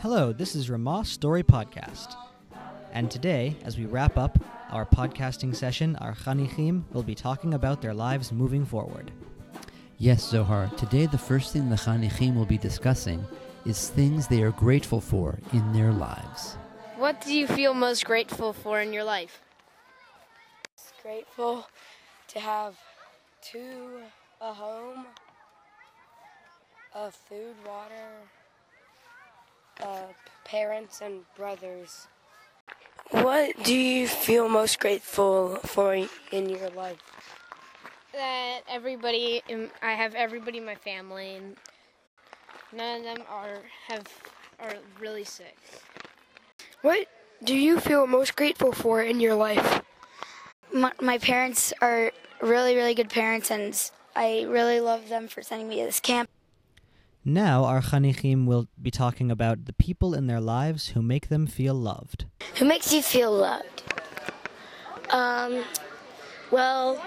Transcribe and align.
Hello, 0.00 0.32
this 0.32 0.54
is 0.54 0.70
Ramah 0.70 1.04
Story 1.04 1.42
Podcast. 1.42 2.14
And 2.92 3.10
today, 3.10 3.56
as 3.64 3.76
we 3.76 3.84
wrap 3.84 4.16
up 4.16 4.38
our 4.70 4.86
podcasting 4.86 5.56
session, 5.56 5.96
our 5.96 6.14
Chanichim 6.14 6.84
will 6.92 7.02
be 7.02 7.16
talking 7.16 7.54
about 7.54 7.82
their 7.82 7.92
lives 7.92 8.30
moving 8.30 8.64
forward. 8.64 9.10
Yes, 9.98 10.22
Zohar. 10.22 10.70
Today, 10.76 11.06
the 11.06 11.18
first 11.18 11.52
thing 11.52 11.68
the 11.68 11.74
Chanichim 11.74 12.36
will 12.36 12.46
be 12.46 12.58
discussing 12.58 13.26
is 13.66 13.90
things 13.90 14.28
they 14.28 14.40
are 14.42 14.52
grateful 14.52 15.00
for 15.00 15.40
in 15.52 15.72
their 15.72 15.90
lives. 15.90 16.56
What 16.96 17.20
do 17.20 17.34
you 17.34 17.48
feel 17.48 17.74
most 17.74 18.04
grateful 18.04 18.52
for 18.52 18.80
in 18.80 18.92
your 18.92 19.02
life? 19.02 19.42
Grateful 21.02 21.66
to 22.28 22.38
have 22.38 22.76
two, 23.42 23.98
a 24.40 24.52
home, 24.52 25.06
a 26.94 27.10
food, 27.10 27.56
water, 27.66 28.12
uh, 29.82 30.12
parents, 30.44 31.00
and 31.00 31.20
brothers. 31.36 32.08
What 33.10 33.62
do 33.62 33.74
you 33.74 34.06
feel 34.06 34.48
most 34.48 34.80
grateful 34.80 35.56
for 35.56 35.94
in 35.94 36.48
your 36.48 36.68
life? 36.70 36.98
That 38.12 38.60
everybody, 38.68 39.42
in, 39.48 39.70
I 39.82 39.92
have 39.92 40.14
everybody 40.14 40.58
in 40.58 40.64
my 40.64 40.74
family, 40.74 41.36
and 41.36 41.56
none 42.72 42.98
of 42.98 43.04
them 43.04 43.26
are 43.30 43.60
have 43.88 44.06
are 44.60 44.74
really 45.00 45.24
sick. 45.24 45.56
What 46.82 47.06
do 47.42 47.54
you 47.54 47.80
feel 47.80 48.06
most 48.06 48.36
grateful 48.36 48.72
for 48.72 49.02
in 49.02 49.20
your 49.20 49.34
life? 49.34 49.82
My, 50.72 50.92
my 51.00 51.18
parents 51.18 51.72
are 51.80 52.12
really, 52.42 52.74
really 52.76 52.94
good 52.94 53.10
parents, 53.10 53.50
and 53.50 53.90
I 54.14 54.42
really 54.48 54.80
love 54.80 55.08
them 55.08 55.28
for 55.28 55.42
sending 55.42 55.68
me 55.68 55.76
to 55.76 55.86
this 55.86 56.00
camp. 56.00 56.28
Now, 57.28 57.64
our 57.64 57.82
Chanichim 57.82 58.46
will 58.46 58.68
be 58.80 58.90
talking 58.90 59.30
about 59.30 59.66
the 59.66 59.74
people 59.74 60.14
in 60.14 60.28
their 60.28 60.40
lives 60.40 60.88
who 60.88 61.02
make 61.02 61.28
them 61.28 61.46
feel 61.46 61.74
loved. 61.74 62.24
Who 62.56 62.64
makes 62.64 62.90
you 62.90 63.02
feel 63.02 63.30
loved? 63.30 63.82
Um, 65.10 65.62
well, 66.50 67.04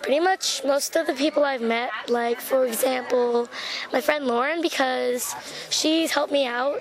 pretty 0.00 0.20
much 0.20 0.62
most 0.64 0.94
of 0.94 1.08
the 1.08 1.12
people 1.14 1.42
I've 1.42 1.60
met, 1.60 1.90
like 2.08 2.40
for 2.40 2.64
example, 2.64 3.48
my 3.92 4.00
friend 4.00 4.28
Lauren, 4.28 4.62
because 4.62 5.34
she's 5.70 6.12
helped 6.12 6.32
me 6.32 6.46
out. 6.46 6.80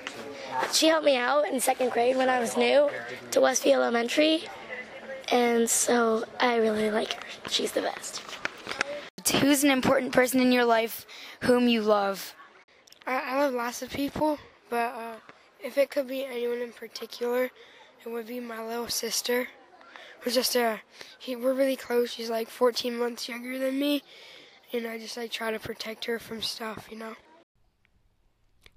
She 0.72 0.86
helped 0.86 1.06
me 1.06 1.18
out 1.18 1.48
in 1.48 1.60
second 1.60 1.94
grade 1.94 2.16
when 2.16 2.30
I 2.30 2.40
was 2.40 2.56
new 2.56 2.92
to 3.32 3.40
Westview 3.40 3.74
Elementary, 3.74 4.44
and 5.32 5.68
so 5.68 6.26
I 6.40 6.58
really 6.58 6.92
like 6.92 7.14
her. 7.14 7.50
She's 7.50 7.72
the 7.72 7.82
best. 7.82 8.22
Who's 9.42 9.64
an 9.64 9.72
important 9.72 10.12
person 10.12 10.40
in 10.40 10.52
your 10.52 10.66
life 10.66 11.08
whom 11.42 11.68
you 11.68 11.82
love? 11.82 12.36
I, 13.06 13.36
I 13.36 13.40
love 13.40 13.54
lots 13.54 13.82
of 13.82 13.90
people, 13.90 14.38
but 14.70 14.94
uh, 14.96 15.16
if 15.64 15.78
it 15.78 15.90
could 15.90 16.08
be 16.08 16.26
anyone 16.26 16.60
in 16.60 16.72
particular, 16.72 17.50
it 18.06 18.10
would 18.10 18.28
be 18.28 18.40
my 18.40 18.66
little 18.66 18.88
sister. 18.88 19.48
We're 20.26 20.32
just 20.32 20.56
uh, 20.56 20.78
he, 21.20 21.36
we're 21.36 21.54
really 21.54 21.76
close. 21.76 22.12
She's 22.12 22.30
like 22.30 22.50
14 22.50 22.98
months 22.98 23.28
younger 23.28 23.60
than 23.60 23.80
me, 23.80 24.04
and 24.72 24.88
I 24.88 24.98
just 24.98 25.18
like 25.18 25.32
try 25.32 25.52
to 25.52 25.60
protect 25.60 26.06
her 26.06 26.20
from 26.20 26.42
stuff, 26.42 26.88
you 26.90 26.98
know. 26.98 27.16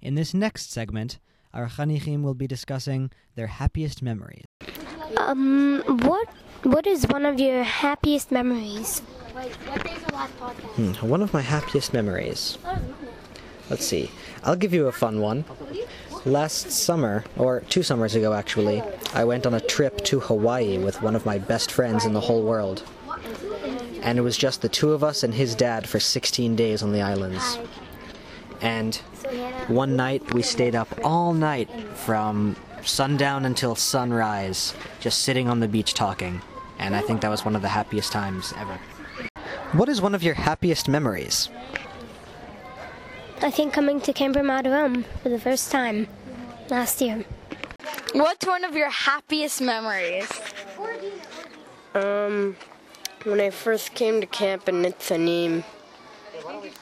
In 0.01 0.15
this 0.15 0.33
next 0.33 0.71
segment, 0.71 1.19
our 1.53 1.67
Chanichim 1.67 2.21
will 2.21 2.33
be 2.33 2.47
discussing 2.47 3.11
their 3.35 3.47
happiest 3.47 4.01
memories. 4.01 4.45
Um, 5.15 5.83
what 6.03 6.27
what 6.63 6.85
is 6.85 7.07
one 7.07 7.25
of 7.25 7.39
your 7.39 7.63
happiest 7.63 8.31
memories? 8.31 8.99
Hmm, 10.75 10.91
one 11.07 11.21
of 11.21 11.33
my 11.33 11.41
happiest 11.41 11.93
memories. 11.93 12.57
Let's 13.69 13.85
see. 13.85 14.09
I'll 14.43 14.55
give 14.55 14.73
you 14.73 14.87
a 14.87 14.91
fun 14.91 15.19
one. 15.19 15.45
Last 16.25 16.71
summer, 16.71 17.23
or 17.37 17.61
two 17.69 17.83
summers 17.83 18.15
ago 18.15 18.33
actually, 18.33 18.81
I 19.13 19.23
went 19.23 19.45
on 19.45 19.53
a 19.53 19.59
trip 19.59 20.03
to 20.05 20.19
Hawaii 20.19 20.77
with 20.77 21.01
one 21.01 21.15
of 21.15 21.25
my 21.25 21.37
best 21.37 21.71
friends 21.71 22.05
in 22.05 22.13
the 22.13 22.21
whole 22.21 22.43
world. 22.43 22.83
And 24.01 24.17
it 24.17 24.21
was 24.21 24.37
just 24.37 24.61
the 24.61 24.69
two 24.69 24.93
of 24.93 25.03
us 25.03 25.23
and 25.23 25.33
his 25.33 25.55
dad 25.55 25.87
for 25.87 25.99
16 25.99 26.55
days 26.55 26.81
on 26.81 26.93
the 26.93 27.01
islands. 27.01 27.59
And 28.61 28.95
one 29.67 29.95
night 29.95 30.33
we 30.33 30.41
stayed 30.41 30.75
up 30.75 30.87
all 31.03 31.33
night 31.33 31.69
from 31.95 32.55
sundown 32.83 33.45
until 33.45 33.75
sunrise, 33.75 34.73
just 34.99 35.23
sitting 35.23 35.49
on 35.49 35.59
the 35.59 35.67
beach 35.67 35.93
talking. 35.93 36.41
And 36.79 36.95
I 36.95 37.01
think 37.01 37.21
that 37.21 37.29
was 37.29 37.43
one 37.43 37.55
of 37.55 37.61
the 37.61 37.67
happiest 37.69 38.11
times 38.11 38.53
ever. 38.57 38.79
What 39.73 39.89
is 39.89 40.01
one 40.01 40.15
of 40.15 40.23
your 40.23 40.35
happiest 40.35 40.87
memories? 40.87 41.49
I 43.39 43.51
think 43.51 43.71
coming 43.71 44.01
to 44.01 44.13
Camp 44.13 44.35
Ramah 44.35 45.03
for 45.21 45.29
the 45.29 45.39
first 45.39 45.71
time 45.71 46.07
last 46.69 46.99
year. 47.01 47.23
What's 48.13 48.47
one 48.47 48.63
of 48.63 48.75
your 48.75 48.89
happiest 48.89 49.61
memories? 49.61 50.27
Um, 51.93 52.55
when 53.23 53.39
I 53.39 53.51
first 53.51 53.93
came 53.93 54.21
to 54.21 54.27
camp 54.27 54.67
in 54.67 54.81
Nitzanim. 54.81 55.63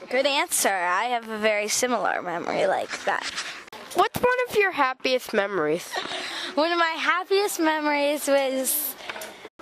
Good 0.10 0.26
answer. 0.26 0.70
I 0.70 1.06
have 1.06 1.28
a 1.28 1.38
very 1.38 1.68
similar 1.68 2.22
memory 2.22 2.68
like 2.68 3.04
that. 3.04 3.30
What's 3.96 4.20
one 4.20 4.38
of 4.50 4.56
your 4.56 4.72
happiest 4.72 5.34
memories? 5.34 5.92
One 6.56 6.72
of 6.72 6.78
my 6.78 6.96
happiest 6.98 7.60
memories 7.60 8.28
was 8.28 8.95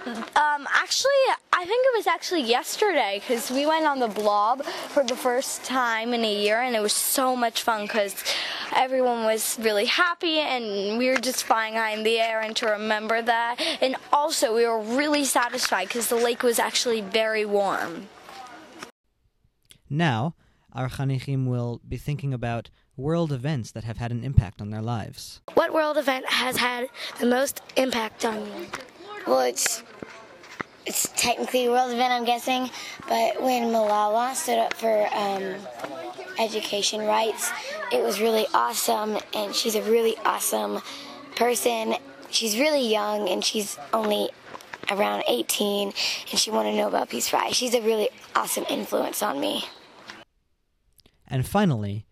um, 0.05 0.67
actually, 0.73 1.11
I 1.53 1.65
think 1.65 1.85
it 1.85 1.97
was 1.97 2.07
actually 2.07 2.41
yesterday 2.41 3.21
because 3.21 3.49
we 3.49 3.65
went 3.65 3.85
on 3.85 3.99
the 3.99 4.07
blob 4.07 4.63
for 4.63 5.03
the 5.03 5.15
first 5.15 5.63
time 5.63 6.13
in 6.13 6.25
a 6.25 6.33
year, 6.33 6.61
and 6.61 6.75
it 6.75 6.81
was 6.81 6.93
so 6.93 7.35
much 7.35 7.63
fun 7.63 7.83
because 7.83 8.15
everyone 8.75 9.23
was 9.23 9.57
really 9.61 9.85
happy, 9.85 10.39
and 10.39 10.97
we 10.97 11.09
were 11.09 11.17
just 11.17 11.45
flying 11.45 11.75
high 11.75 11.91
in 11.91 12.03
the 12.03 12.19
air, 12.19 12.41
and 12.41 12.55
to 12.57 12.65
remember 12.67 13.21
that, 13.21 13.61
and 13.81 13.95
also 14.11 14.53
we 14.53 14.67
were 14.67 14.81
really 14.81 15.23
satisfied 15.23 15.87
because 15.87 16.09
the 16.09 16.15
lake 16.15 16.43
was 16.43 16.59
actually 16.59 17.01
very 17.01 17.45
warm. 17.45 18.07
Now, 19.89 20.35
our 20.73 20.89
Chanichim 20.89 21.47
will 21.47 21.79
be 21.87 21.97
thinking 21.97 22.33
about 22.33 22.69
world 22.97 23.31
events 23.31 23.71
that 23.71 23.83
have 23.83 23.97
had 23.97 24.11
an 24.11 24.23
impact 24.23 24.61
on 24.61 24.69
their 24.69 24.81
lives. 24.81 25.41
What 25.53 25.73
world 25.73 25.97
event 25.97 26.25
has 26.27 26.57
had 26.57 26.89
the 27.19 27.25
most 27.25 27.61
impact 27.75 28.25
on 28.25 28.45
you? 28.45 28.67
Well, 29.25 29.41
it's 29.41 29.83
it's 30.85 31.09
technically 31.15 31.65
a 31.65 31.71
world 31.71 31.91
event, 31.93 32.11
I'm 32.11 32.25
guessing, 32.25 32.69
but 33.07 33.41
when 33.41 33.71
Malala 33.71 34.35
stood 34.35 34.59
up 34.59 34.73
for 34.73 35.07
um, 35.13 35.55
education 36.37 37.05
rights, 37.05 37.49
it 37.91 38.03
was 38.03 38.19
really 38.19 38.45
awesome, 38.53 39.17
and 39.33 39.55
she's 39.55 39.75
a 39.75 39.81
really 39.83 40.17
awesome 40.25 40.81
person. 41.37 41.95
She's 42.29 42.57
really 42.57 42.85
young, 42.91 43.29
and 43.29 43.45
she's 43.45 43.77
only 43.93 44.29
around 44.91 45.23
18, 45.27 45.93
and 46.31 46.39
she 46.39 46.51
won 46.51 46.65
a 46.65 46.75
Nobel 46.75 47.05
Peace 47.05 47.29
Prize. 47.29 47.55
She's 47.55 47.73
a 47.73 47.81
really 47.81 48.09
awesome 48.35 48.65
influence 48.69 49.23
on 49.23 49.39
me. 49.39 49.65
And 51.27 51.47
finally, 51.47 52.05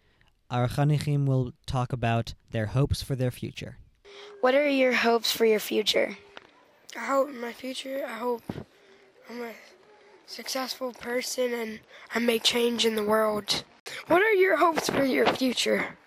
our 0.50 0.69
Chanichim 0.69 1.25
will 1.25 1.51
talk 1.66 1.91
about 1.91 2.35
their 2.51 2.67
hopes 2.67 3.01
for 3.03 3.16
their 3.16 3.31
future. 3.31 3.77
What 4.39 4.55
are 4.55 4.67
your 4.67 4.94
hopes 4.94 5.31
for 5.31 5.45
your 5.45 5.59
future? 5.59 6.17
I 6.96 7.06
hope 7.06 7.29
in 7.29 7.40
my 7.40 7.53
future, 7.53 8.06
I 8.06 8.13
hope 8.13 8.41
I'm 9.29 9.41
a 9.41 9.53
successful 10.25 10.91
person 10.91 11.53
and 11.53 11.79
I 12.13 12.19
make 12.19 12.44
change 12.44 12.85
in 12.85 12.96
the 12.96 13.03
world. 13.03 13.63
What 14.07 14.22
are 14.22 14.34
your 14.34 14.57
hopes 14.57 14.90
for 14.90 15.06
your 15.06 15.25
future? 15.25 15.97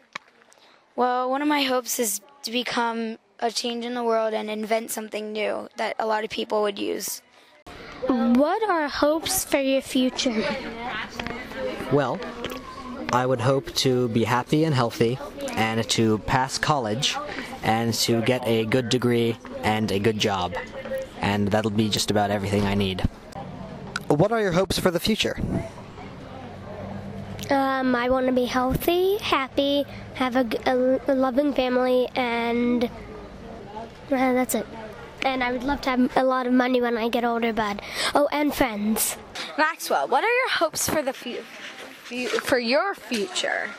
Well, 0.95 1.31
one 1.31 1.41
of 1.41 1.49
my 1.49 1.63
hopes 1.63 1.99
is 1.99 2.21
to 2.43 2.51
become 2.51 3.17
a 3.41 3.51
change 3.51 3.85
in 3.85 3.95
the 3.95 4.05
world 4.05 4.35
and 4.35 4.51
invent 4.51 4.91
something 4.91 5.33
new 5.33 5.69
that 5.77 5.97
a 5.99 6.07
lot 6.07 6.23
of 6.23 6.31
people 6.31 6.61
would 6.63 6.79
use. 6.79 7.23
What 8.07 8.63
are 8.69 8.87
hopes 8.89 9.45
for 9.45 9.61
your 9.61 9.81
future? 9.81 10.45
Well, 11.93 12.21
I 13.13 13.25
would 13.25 13.41
hope 13.41 13.73
to 13.77 14.09
be 14.09 14.25
happy 14.25 14.65
and 14.65 14.75
healthy 14.75 15.19
and 15.53 15.89
to 15.91 16.19
pass 16.19 16.59
college 16.59 17.17
and 17.63 17.95
to 17.95 18.21
get 18.23 18.47
a 18.47 18.67
good 18.67 18.91
degree 18.91 19.39
and 19.63 19.91
a 19.91 19.99
good 19.99 20.19
job. 20.19 20.55
And 21.25 21.49
that'll 21.49 21.71
be 21.71 21.89
just 21.89 22.11
about 22.11 22.31
everything 22.31 22.65
I 22.65 22.75
need. 22.75 23.01
What 24.09 24.31
are 24.31 24.43
your 24.43 24.53
hopes 24.53 24.79
for 24.79 24.91
the 24.91 25.01
future? 25.01 25.41
Um, 27.49 27.95
I 27.95 28.11
want 28.11 28.27
to 28.27 28.33
be 28.33 28.45
healthy, 28.45 29.17
happy, 29.17 29.87
have 30.17 30.37
a 30.37 31.01
loving 31.09 31.55
family, 31.55 32.09
and 32.15 32.85
uh, 32.85 32.89
that's 34.09 34.55
it. 34.55 34.67
And 35.23 35.43
I 35.43 35.51
would 35.53 35.65
love 35.65 35.81
to 35.83 35.91
have 35.91 36.15
a 36.15 36.25
lot 36.25 36.47
of 36.47 36.53
money 36.53 36.83
when 36.83 36.99
I 36.99 37.09
get 37.09 37.25
older, 37.25 37.55
but 37.55 37.81
oh, 38.15 38.29
and 38.31 38.55
friends. 38.55 39.17
Maxwell, 39.57 40.07
what 40.07 40.25
are 40.25 40.31
your 40.31 40.51
hopes 40.51 40.91
for 40.91 41.01
the 41.01 41.15
fu- 41.15 41.43
fu- 42.05 42.29
for 42.41 42.59
your 42.59 42.95
future? 42.95 43.71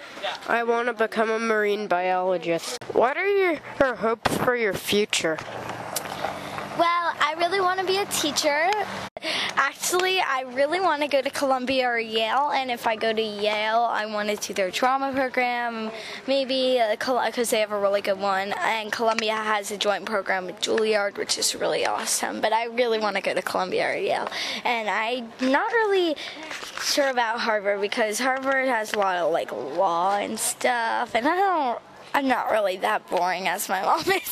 I 0.47 0.63
want 0.63 0.87
to 0.87 0.93
become 0.93 1.29
a 1.29 1.37
marine 1.37 1.85
biologist. 1.87 2.83
What 2.93 3.17
are 3.17 3.27
your, 3.27 3.59
your 3.79 3.95
hopes 3.95 4.35
for 4.37 4.55
your 4.55 4.73
future? 4.73 5.37
Really 7.45 7.61
want 7.61 7.79
to 7.79 7.85
be 7.85 7.97
a 7.97 8.05
teacher. 8.05 8.71
actually, 9.55 10.19
I 10.19 10.45
really 10.55 10.79
want 10.79 11.03
to 11.03 11.07
go 11.07 11.21
to 11.21 11.29
Columbia 11.29 11.87
or 11.87 11.99
Yale, 11.99 12.49
and 12.49 12.71
if 12.71 12.87
I 12.87 12.95
go 12.95 13.13
to 13.13 13.21
Yale, 13.21 13.81
I 13.81 14.07
want 14.07 14.29
to 14.29 14.35
do 14.35 14.51
their 14.55 14.71
drama 14.71 15.11
program, 15.13 15.91
maybe 16.25 16.79
uh, 16.79 16.95
because 16.95 17.51
they 17.51 17.59
have 17.59 17.71
a 17.71 17.79
really 17.79 18.01
good 18.01 18.19
one, 18.19 18.51
and 18.61 18.91
Columbia 18.91 19.35
has 19.35 19.69
a 19.69 19.77
joint 19.77 20.05
program 20.05 20.47
with 20.47 20.59
Juilliard, 20.59 21.19
which 21.19 21.37
is 21.37 21.53
really 21.53 21.85
awesome. 21.85 22.41
But 22.41 22.51
I 22.51 22.65
really 22.65 22.97
want 22.97 23.15
to 23.15 23.21
go 23.21 23.35
to 23.35 23.43
Columbia 23.43 23.91
or 23.91 23.95
Yale, 23.95 24.27
and 24.63 24.89
I'm 24.89 25.31
not 25.51 25.71
really 25.71 26.15
sure 26.81 27.09
about 27.09 27.41
Harvard 27.41 27.79
because 27.79 28.17
Harvard 28.17 28.67
has 28.69 28.93
a 28.93 28.97
lot 28.97 29.17
of 29.17 29.31
like 29.31 29.51
law 29.51 30.17
and 30.17 30.39
stuff, 30.39 31.13
and 31.13 31.27
I 31.27 31.35
don't. 31.35 31.79
I'm 32.15 32.27
not 32.27 32.49
really 32.49 32.77
that 32.77 33.07
boring 33.07 33.47
as 33.47 33.69
my 33.69 33.81
mom 33.85 34.09
is. 34.09 34.24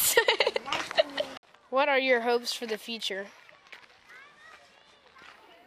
What 1.73 1.89
are 1.89 1.97
your 1.97 2.21
hopes 2.21 2.53
for 2.53 2.67
the 2.67 2.77
future? 2.77 3.25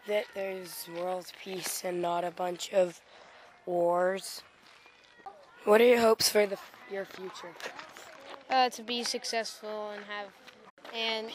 That 0.06 0.26
there's 0.36 0.86
world 0.96 1.26
peace 1.42 1.82
and 1.84 2.00
not 2.00 2.22
a 2.22 2.30
bunch 2.30 2.72
of 2.72 3.00
wars. 3.66 4.44
What 5.64 5.80
are 5.80 5.84
your 5.84 5.98
hopes 5.98 6.28
for 6.28 6.46
the, 6.46 6.58
your 6.92 7.06
future? 7.06 7.50
Uh, 8.48 8.68
to 8.68 8.84
be 8.84 9.02
successful 9.02 9.90
and 9.90 10.04
have 10.04 10.28
and 10.94 11.26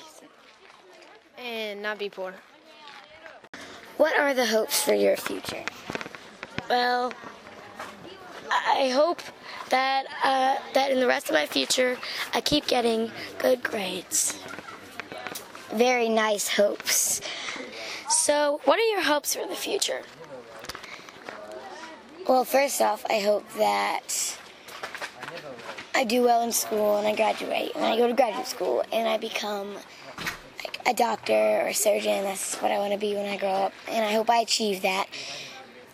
and 1.38 1.82
not 1.82 2.00
be 2.00 2.10
poor. 2.10 2.34
What 3.98 4.18
are 4.18 4.34
the 4.34 4.46
hopes 4.46 4.82
for 4.82 4.94
your 4.94 5.18
future? 5.18 5.66
Well, 6.70 7.12
I 8.50 8.90
hope 8.96 9.22
that 9.68 10.06
uh, 10.24 10.56
that 10.74 10.92
in 10.92 11.02
the 11.02 11.08
rest 11.08 11.28
of 11.28 11.34
my 11.34 11.46
future, 11.46 11.98
I 12.34 12.40
keep 12.40 12.68
getting 12.68 13.12
good 13.38 13.64
grades. 13.64 14.42
Very 15.74 16.10
nice 16.10 16.50
hopes. 16.50 17.22
So, 18.10 18.60
what 18.66 18.78
are 18.78 18.90
your 18.92 19.04
hopes 19.04 19.36
for 19.36 19.48
the 19.48 19.56
future? 19.56 20.02
Well, 22.28 22.44
first 22.44 22.82
off, 22.82 23.06
I 23.10 23.20
hope 23.20 23.50
that 23.54 24.38
I 25.96 26.04
do 26.04 26.24
well 26.24 26.42
in 26.42 26.52
school 26.52 26.98
and 26.98 27.08
I 27.08 27.16
graduate 27.16 27.72
and 27.76 27.86
I 27.86 27.98
go 27.98 28.08
to 28.08 28.14
graduate 28.14 28.48
school 28.48 28.84
and 28.92 29.08
I 29.08 29.18
become 29.18 29.76
like 30.64 30.80
a 30.86 30.94
doctor 30.94 31.34
or 31.34 31.68
a 31.68 31.74
surgeon. 31.74 32.24
That's 32.24 32.56
what 32.62 32.72
I 32.72 32.78
want 32.78 32.92
to 32.94 33.00
be 33.00 33.16
when 33.16 33.26
I 33.26 33.38
grow 33.38 33.50
up, 33.50 33.74
and 33.88 34.04
I 34.04 34.12
hope 34.12 34.30
I 34.30 34.38
achieve 34.38 34.82
that. 34.82 35.08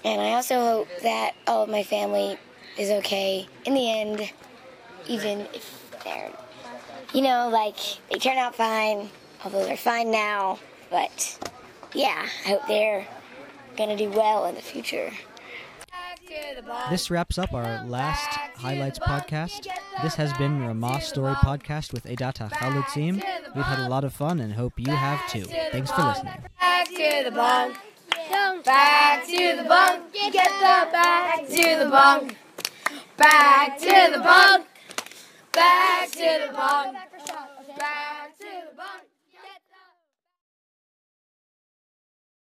And 0.03 0.21
I 0.21 0.33
also 0.33 0.59
hope 0.59 0.87
that 1.03 1.33
all 1.45 1.63
of 1.63 1.69
my 1.69 1.83
family 1.83 2.37
is 2.77 2.89
okay 2.89 3.47
in 3.65 3.73
the 3.73 3.91
end, 3.91 4.31
even 5.07 5.41
if 5.53 5.91
they're, 6.03 6.31
you 7.13 7.21
know, 7.21 7.49
like 7.51 7.77
they 8.11 8.17
turn 8.17 8.37
out 8.37 8.55
fine, 8.55 9.09
although 9.43 9.65
they're 9.65 9.77
fine 9.77 10.11
now. 10.11 10.59
But 10.89 11.39
yeah, 11.93 12.27
I 12.45 12.49
hope 12.49 12.67
they're 12.67 13.07
gonna 13.75 13.97
do 13.97 14.09
well 14.09 14.45
in 14.45 14.55
the 14.55 14.61
future. 14.61 15.11
This 16.89 17.09
wraps 17.09 17.37
up 17.37 17.53
our 17.53 17.85
last 17.85 18.27
highlights 18.57 18.99
podcast. 18.99 19.67
This 20.01 20.15
has 20.15 20.33
been 20.33 20.65
Ramah 20.65 21.01
Story 21.01 21.33
Podcast 21.35 21.93
with 21.93 22.03
Edata 22.05 22.51
Chalutzim. 22.51 23.23
We've 23.55 23.65
had 23.65 23.79
a 23.79 23.89
lot 23.89 24.03
of 24.03 24.13
fun 24.13 24.39
and 24.39 24.53
hope 24.53 24.73
you 24.77 24.91
have 24.91 25.25
too. 25.29 25.45
Thanks 25.71 25.91
for 25.91 26.03
listening. 26.03 26.33
Back 26.59 26.87
to 26.89 27.21
the 27.25 27.31
bunk. 27.31 27.77
Back 28.65 29.25
to 29.25 29.55
the 29.55 29.63
bunk. 29.67 30.13
Get 30.13 30.33
the 30.33 30.91
back 30.91 31.47
to 31.47 31.83
the 31.83 31.89
bunk. 31.89 32.35
Back 33.15 33.79
to 33.79 34.11
the 34.13 34.19
bunk. 34.19 34.67
Back 35.53 36.11
to 36.11 36.47
the 36.47 36.53
bunk. 36.53 36.97